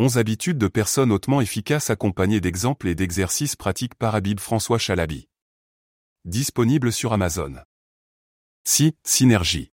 [0.00, 5.28] 11 habitudes de personnes hautement efficaces accompagnées d'exemples et d'exercices pratiques par Habib François Chalabi.
[6.24, 7.56] Disponible sur Amazon.
[8.62, 9.72] Si, synergie.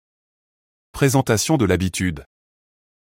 [0.93, 2.25] Présentation de l'habitude.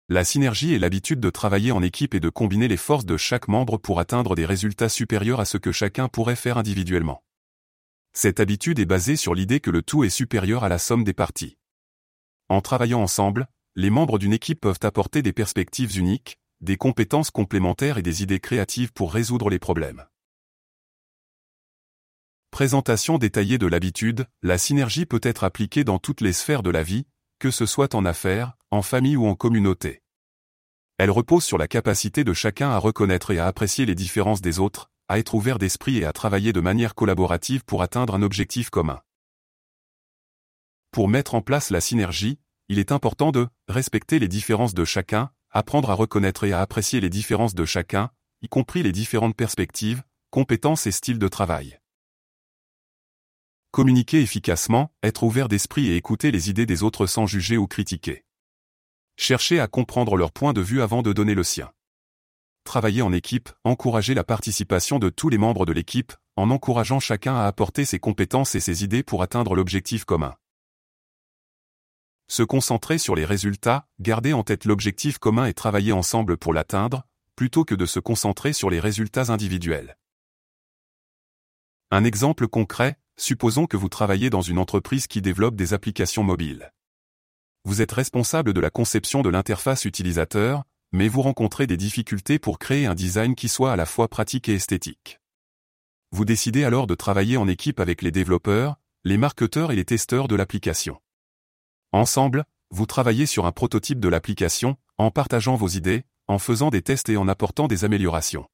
[0.09, 3.47] La synergie est l'habitude de travailler en équipe et de combiner les forces de chaque
[3.47, 7.23] membre pour atteindre des résultats supérieurs à ce que chacun pourrait faire individuellement.
[8.15, 11.15] Cette habitude est basée sur l'idée que le tout est supérieur à la somme des
[11.15, 11.57] parties.
[12.49, 13.47] En travaillant ensemble,
[13.77, 18.41] les membres d'une équipe peuvent apporter des perspectives uniques, des compétences complémentaires et des idées
[18.41, 20.05] créatives pour résoudre les problèmes.
[22.51, 26.83] Présentation détaillée de l'habitude, la synergie peut être appliquée dans toutes les sphères de la
[26.83, 27.07] vie,
[27.39, 30.03] que ce soit en affaires, en famille ou en communauté.
[30.99, 34.59] Elle repose sur la capacité de chacun à reconnaître et à apprécier les différences des
[34.59, 38.71] autres, à être ouvert d'esprit et à travailler de manière collaborative pour atteindre un objectif
[38.71, 39.03] commun.
[40.91, 45.31] Pour mettre en place la synergie, il est important de respecter les différences de chacun,
[45.57, 48.11] apprendre à reconnaître et à apprécier les différences de chacun,
[48.43, 51.81] y compris les différentes perspectives, compétences et styles de travail.
[53.71, 58.25] Communiquer efficacement, être ouvert d'esprit et écouter les idées des autres sans juger ou critiquer.
[59.17, 61.73] Chercher à comprendre leur point de vue avant de donner le sien.
[62.65, 67.35] Travailler en équipe, encourager la participation de tous les membres de l'équipe, en encourageant chacun
[67.35, 70.35] à apporter ses compétences et ses idées pour atteindre l'objectif commun.
[72.29, 77.07] Se concentrer sur les résultats, garder en tête l'objectif commun et travailler ensemble pour l'atteindre,
[77.37, 79.97] plutôt que de se concentrer sur les résultats individuels.
[81.93, 86.73] Un exemple concret, supposons que vous travaillez dans une entreprise qui développe des applications mobiles.
[87.65, 92.59] Vous êtes responsable de la conception de l'interface utilisateur, mais vous rencontrez des difficultés pour
[92.59, 95.21] créer un design qui soit à la fois pratique et esthétique.
[96.11, 100.27] Vous décidez alors de travailler en équipe avec les développeurs, les marketeurs et les testeurs
[100.27, 101.01] de l'application.
[101.93, 106.83] Ensemble, vous travaillez sur un prototype de l'application, en partageant vos idées, en faisant des
[106.83, 108.47] tests et en apportant des améliorations.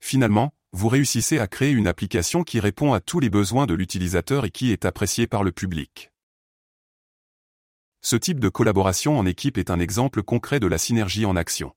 [0.00, 4.44] Finalement, vous réussissez à créer une application qui répond à tous les besoins de l'utilisateur
[4.44, 6.10] et qui est appréciée par le public.
[8.00, 11.74] Ce type de collaboration en équipe est un exemple concret de la synergie en action.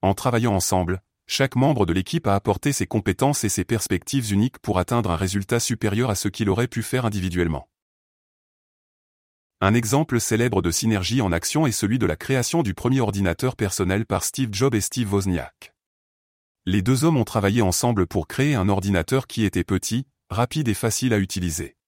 [0.00, 4.58] En travaillant ensemble, chaque membre de l'équipe a apporté ses compétences et ses perspectives uniques
[4.58, 7.68] pour atteindre un résultat supérieur à ce qu'il aurait pu faire individuellement.
[9.66, 13.56] Un exemple célèbre de synergie en action est celui de la création du premier ordinateur
[13.56, 15.74] personnel par Steve Jobs et Steve Wozniak.
[16.66, 20.74] Les deux hommes ont travaillé ensemble pour créer un ordinateur qui était petit, rapide et
[20.74, 21.78] facile à utiliser.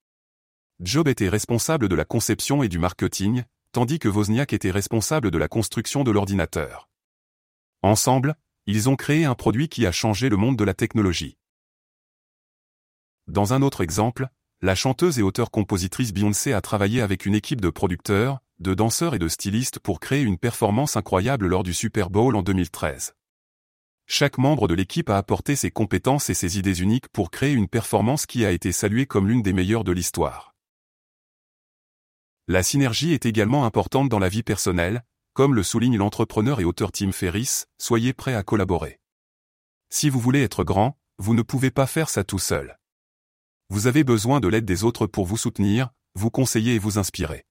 [0.80, 5.36] Jobs était responsable de la conception et du marketing, tandis que Wozniak était responsable de
[5.36, 6.88] la construction de l'ordinateur.
[7.82, 11.36] Ensemble, ils ont créé un produit qui a changé le monde de la technologie.
[13.26, 14.30] Dans un autre exemple,
[14.66, 19.20] la chanteuse et auteure-compositrice Beyoncé a travaillé avec une équipe de producteurs, de danseurs et
[19.20, 23.14] de stylistes pour créer une performance incroyable lors du Super Bowl en 2013.
[24.06, 27.68] Chaque membre de l'équipe a apporté ses compétences et ses idées uniques pour créer une
[27.68, 30.56] performance qui a été saluée comme l'une des meilleures de l'histoire.
[32.48, 36.90] La synergie est également importante dans la vie personnelle, comme le souligne l'entrepreneur et auteur
[36.90, 38.98] Tim Ferriss, soyez prêt à collaborer.
[39.90, 42.76] Si vous voulez être grand, vous ne pouvez pas faire ça tout seul.
[43.68, 47.44] Vous avez besoin de l'aide des autres pour vous soutenir, vous conseiller et vous inspirer.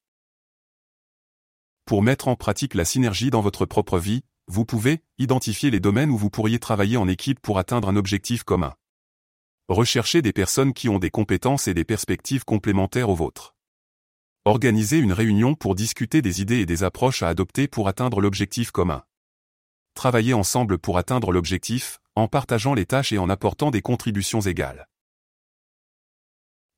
[1.86, 6.10] Pour mettre en pratique la synergie dans votre propre vie, vous pouvez identifier les domaines
[6.10, 8.76] où vous pourriez travailler en équipe pour atteindre un objectif commun.
[9.68, 13.56] Recherchez des personnes qui ont des compétences et des perspectives complémentaires aux vôtres.
[14.46, 18.72] Organisez une réunion pour discuter des idées et des approches à adopter pour atteindre l'objectif
[18.72, 19.04] commun.
[19.96, 24.88] Travaillez ensemble pour atteindre l'objectif, en partageant les tâches et en apportant des contributions égales.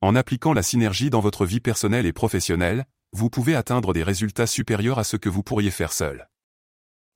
[0.01, 4.45] En appliquant la synergie dans votre vie personnelle et professionnelle, vous pouvez atteindre des résultats
[4.45, 6.29] supérieurs à ce que vous pourriez faire seul.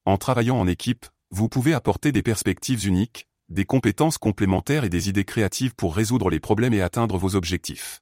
[0.06, 5.10] En travaillant en équipe, vous pouvez apporter des perspectives uniques, des compétences complémentaires et des
[5.10, 8.02] idées créatives pour résoudre les problèmes et atteindre vos objectifs.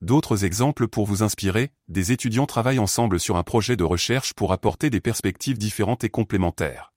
[0.00, 4.52] D'autres exemples pour vous inspirer, des étudiants travaillent ensemble sur un projet de recherche pour
[4.52, 6.94] apporter des perspectives différentes et complémentaires.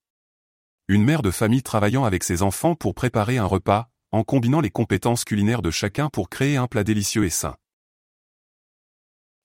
[0.87, 4.69] Une mère de famille travaillant avec ses enfants pour préparer un repas, en combinant les
[4.69, 7.55] compétences culinaires de chacun pour créer un plat délicieux et sain.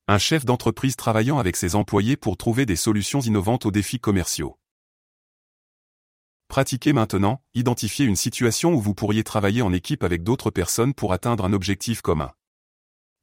[0.08, 4.58] Un chef d'entreprise travaillant avec ses employés pour trouver des solutions innovantes aux défis commerciaux.
[6.48, 11.12] Pratiquez maintenant, identifiez une situation où vous pourriez travailler en équipe avec d'autres personnes pour
[11.12, 12.32] atteindre un objectif commun.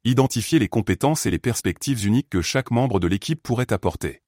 [0.04, 4.22] Identifiez les compétences et les perspectives uniques que chaque membre de l'équipe pourrait apporter.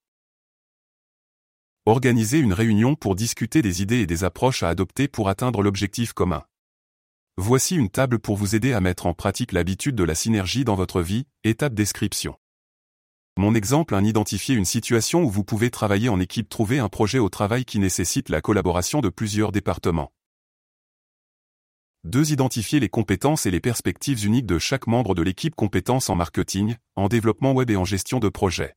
[1.85, 6.13] Organisez une réunion pour discuter des idées et des approches à adopter pour atteindre l'objectif
[6.13, 6.43] commun.
[7.39, 10.73] Voici une table pour vous aider à mettre en pratique l'habitude de la synergie dans
[10.73, 12.35] votre vie, étape description.
[13.37, 17.19] Mon exemple 1 Identifier une situation où vous pouvez travailler en équipe Trouver un projet
[17.19, 20.11] au travail qui nécessite la collaboration de plusieurs départements.
[22.05, 22.31] 2.
[22.31, 26.75] Identifier les compétences et les perspectives uniques de chaque membre de l'équipe compétences en marketing,
[26.95, 28.73] en développement web et en gestion de projet.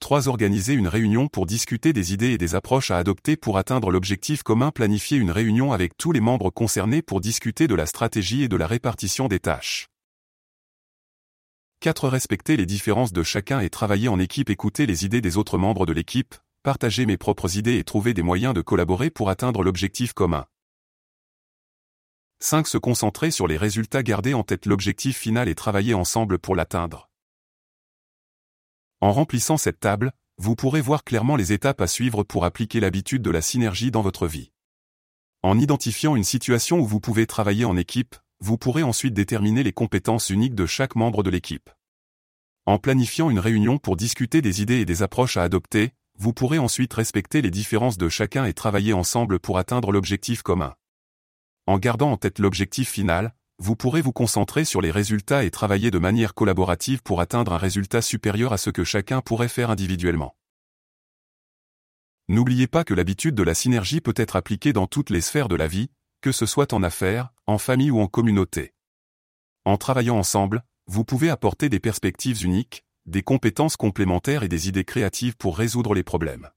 [0.00, 0.28] 3.
[0.28, 4.42] Organiser une réunion pour discuter des idées et des approches à adopter pour atteindre l'objectif
[4.42, 4.70] commun.
[4.70, 8.56] Planifier une réunion avec tous les membres concernés pour discuter de la stratégie et de
[8.56, 9.88] la répartition des tâches.
[11.80, 12.08] 4.
[12.08, 14.50] Respecter les différences de chacun et travailler en équipe.
[14.50, 18.22] Écouter les idées des autres membres de l'équipe, partager mes propres idées et trouver des
[18.22, 20.46] moyens de collaborer pour atteindre l'objectif commun.
[22.40, 22.66] 5.
[22.66, 27.09] Se concentrer sur les résultats, garder en tête l'objectif final et travailler ensemble pour l'atteindre.
[29.02, 33.22] En remplissant cette table, vous pourrez voir clairement les étapes à suivre pour appliquer l'habitude
[33.22, 34.52] de la synergie dans votre vie.
[35.42, 39.72] En identifiant une situation où vous pouvez travailler en équipe, vous pourrez ensuite déterminer les
[39.72, 41.70] compétences uniques de chaque membre de l'équipe.
[42.66, 46.58] En planifiant une réunion pour discuter des idées et des approches à adopter, vous pourrez
[46.58, 50.74] ensuite respecter les différences de chacun et travailler ensemble pour atteindre l'objectif commun.
[51.66, 55.90] En gardant en tête l'objectif final, vous pourrez vous concentrer sur les résultats et travailler
[55.90, 60.34] de manière collaborative pour atteindre un résultat supérieur à ce que chacun pourrait faire individuellement.
[62.28, 65.56] N'oubliez pas que l'habitude de la synergie peut être appliquée dans toutes les sphères de
[65.56, 65.90] la vie,
[66.22, 68.72] que ce soit en affaires, en famille ou en communauté.
[69.66, 74.84] En travaillant ensemble, vous pouvez apporter des perspectives uniques, des compétences complémentaires et des idées
[74.84, 76.48] créatives pour résoudre les problèmes.